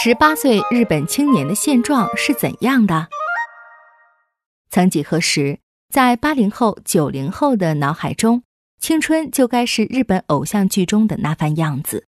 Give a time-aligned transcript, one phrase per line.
[0.00, 3.08] 十八岁日本青年的现状是怎样的？
[4.70, 5.58] 曾几何时，
[5.92, 8.44] 在八零后、九零后的脑海中，
[8.78, 12.06] 青春就该是日本偶像剧中的那番样子。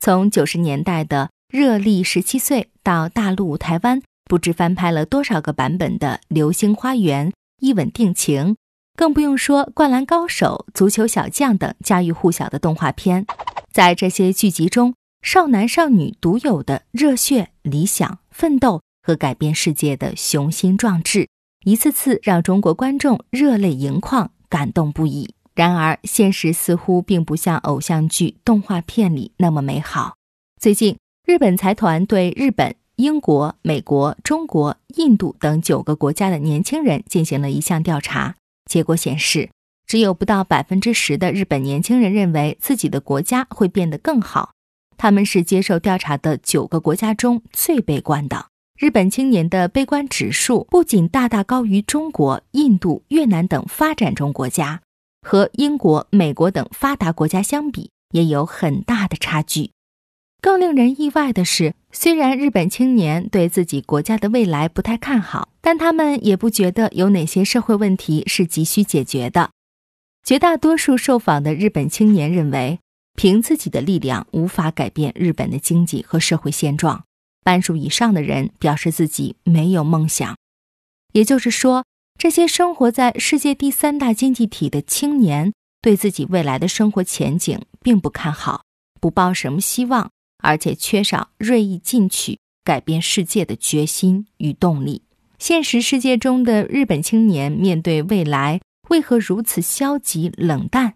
[0.00, 7.28] 从九十年代的热力十七岁到大陆、台湾，不知翻拍了多少个版本的《流星花园》
[7.60, 8.54] 《一吻定情》，
[8.96, 13.24] 更不用说《灌篮高手》《足球小将》等家喻户晓的动画片。
[13.70, 21.28] 在这些剧集中，少男少女独有的热血、理想、奋斗和改变世界的雄心壮志，
[21.64, 25.34] 一次次让中国观众热泪盈眶、感动不已。
[25.54, 30.14] 然而，现实似乎并不像偶像剧、动画片里那么美好。
[30.60, 30.96] 最近，
[31.26, 38.36] 日本财团对日本、英国、美国、中国、印度等九个国家的年轻人进行了一项调查，
[38.70, 39.50] 结果显示，
[39.84, 44.52] 只有不到百分之十的日本年轻人认为自己的国家会变得更好。
[44.98, 48.48] 他们是接受调查的九个国家中最悲观的。
[48.76, 54.82] 日本青年的悲观指数不仅大大高于中国、印度、越南等发展中国家，
[55.22, 59.70] 和英国、美国等发达国家相比，也有很大的差距。
[60.40, 69.50] 更令人意外的是，虽然日本青年对自己国家的未来不太看好，但他们也不觉得有哪些社会问题是急需解决的。
[70.22, 72.78] 绝大多数受访的日本青年认为。
[73.18, 77.04] 凭自己的力量无法改变日本的经济和社会现状，
[77.42, 80.36] 半数以上的人表示自己没有梦想。
[81.14, 81.84] 也就是说，
[82.16, 85.52] 这些生活在世界第三大经济体的青年，
[85.82, 88.62] 对自己未来的生活前景并不看好，
[89.00, 95.02] 不抱什么希望，而且缺少锐意进取、改变世界的决心与动力。
[95.40, 100.94] 现实世界中的日本青年面对未来，为何如此消极冷淡？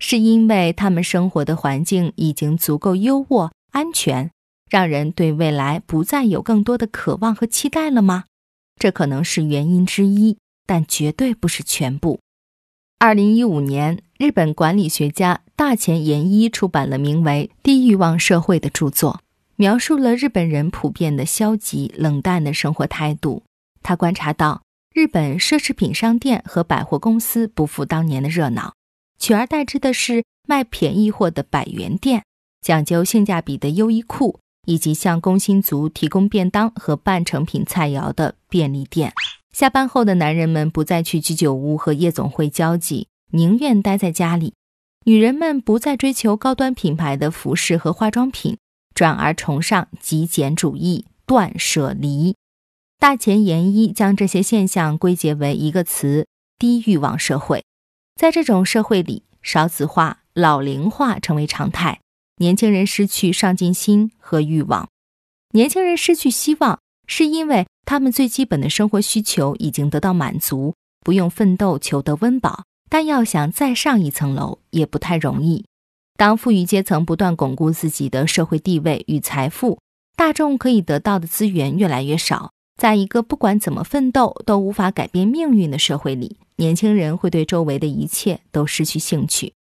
[0.00, 4.30] 是因为他们生活的环境已经足够优渥、安全，
[4.68, 8.24] 让人对未来不再有更多的渴望和期待了吗？
[8.76, 12.18] 这可能是原因之一，但绝对不是全部。
[12.98, 19.20] 二零一五年，日本管理学家大前研一出版了名为《低欲望社会》的著作，
[19.56, 23.42] 描述了日本人普遍的消极冷淡的生活态度。
[23.82, 24.62] 他观察到，
[24.94, 28.72] 日本奢侈品商店和百货公司不复当年的热闹。
[29.20, 32.24] 取而代之的是卖便宜货的百元店，
[32.62, 39.12] 讲究性价比的优衣库，以及向工薪族提供便当和半成品菜肴的便利店。
[39.52, 44.54] 下班后的男人们不再去居酒屋和夜总会交际，宁愿待在家里；
[45.04, 48.56] 女人们不再追求高端品牌的服饰和化妆品，
[48.94, 52.34] 转而崇尚极简主义、断舍离。
[52.98, 56.26] 大前研一将这些现象归结为一个词：
[56.58, 57.62] 低欲望社会。
[58.20, 62.00] 在这种社会里，少子化、老龄化成为常态，
[62.36, 64.90] 年轻人失去上进心和欲望。
[65.54, 72.64] 年轻人失去希望，是因为他们最基本的生活需求已经得到满足，不用奋斗求得温饱。
[72.90, 75.64] 但要想再上一层楼，也不太容易。
[76.18, 79.78] 当富裕阶层不断巩固自己的社会地位与财富，
[80.14, 82.52] 大众可以得到的资源越来越少。
[82.80, 89.52] 在一个不管怎么奋斗都无法改变命运的社会里，年轻人会对周围的一切都失去兴趣，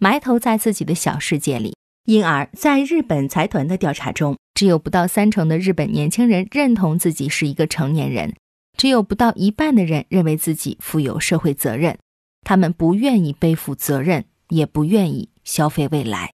[0.00, 1.76] 埋头在自己的小世界里。
[2.06, 8.34] 因而，在日本财团的调查中，只有不到三成的日本年轻人认同自己是一个成年人，
[8.76, 11.96] 只有不到一半的人认为自己负有社会责任。
[12.42, 16.32] 他们不愿意背负责任，也不愿意消费未来。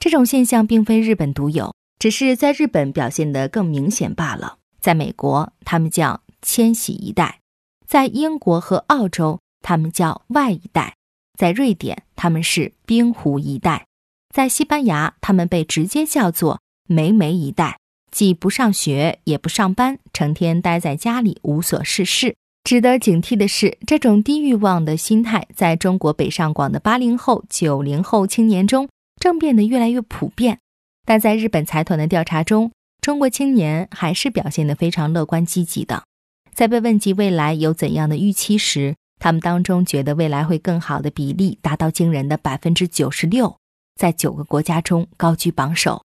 [0.00, 4.57] 这种现象并非日本独有，只是在日本表现得更明显罢了。
[4.80, 7.40] 在美国，他们叫“千禧一代”；
[7.86, 10.94] 在英国和澳洲，他们叫“外一代”；
[11.38, 13.86] 在瑞典，他们是“冰湖一代”；
[14.34, 17.78] 在西班牙，他们被直接叫做“梅梅一代”，
[18.10, 22.36] 既不上学也不上班，成天待在家里无所事事。
[22.64, 28.88] 值得警惕的是，这种低欲望的心态，在中国北上广的八零后、九零后青年中
[29.18, 30.58] 正变得越来越普遍。
[31.06, 32.70] 但在日本财团的调查中，
[33.08, 36.04] 中国青年还是表现得非常乐观积极的，
[36.52, 43.56] 在被问及未来有怎样的预期时，他们当中觉得未来会更好的比例达到惊人的百分之九十六，
[43.98, 46.02] 在九个国家中高居榜首。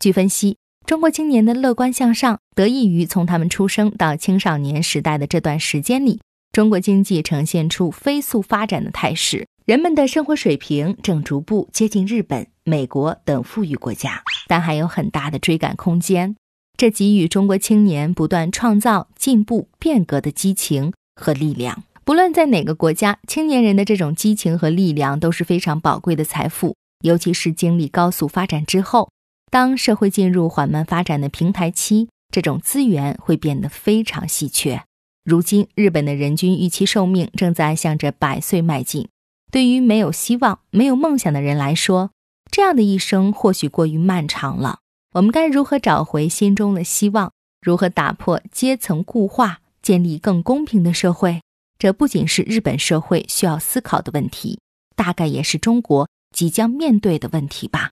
[0.00, 6.20] 据分析，中国青年的乐观向上得益于从他们出生到青少年时代的这段时间里，
[6.50, 12.48] 中国经济呈现出飞速发展的态势，人们的生活水平正逐步接近日本。
[12.64, 16.36] 美国等富裕国家，但还有很大的追赶空间。
[16.76, 21.84] 这给予中国青年不断创造、进步、变革的激情和力量。
[22.04, 26.74] 不论在哪个国家，青年人的这种激情和力量都是非常宝贵的财富。
[27.04, 29.10] 尤其是经历高速发展之后，
[29.50, 34.82] 当社会进入缓慢发展的平台期，这种资源会变得非常稀缺。
[35.24, 39.08] 如今，日本的人均预期寿命正在向着百岁迈进。
[39.50, 42.10] 对于没有希望、没有梦想的人来说，
[42.50, 44.78] 这样的一生或许过于漫长了。
[45.12, 47.30] 我们该如何找回心中的希望？
[47.60, 51.42] 如何打破阶层固化，建立更公平的社会？
[51.78, 54.58] 这不仅是日本社会需要思考的问题，
[54.96, 57.90] 大概也是中国即将面对的问题吧。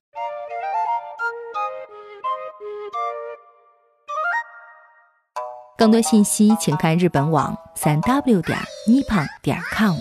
[5.77, 8.57] 更多信息，请看日本网三 w 点
[8.87, 9.95] nippon 点 com。